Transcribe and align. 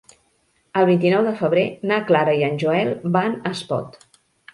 El 0.79 0.85
vint-i-nou 0.89 1.27
de 1.27 1.33
febrer 1.41 1.65
na 1.91 1.99
Clara 2.07 2.33
i 2.39 2.41
en 2.47 2.57
Joel 2.65 2.91
van 3.17 3.37
a 3.51 3.53
Espot. 3.59 4.01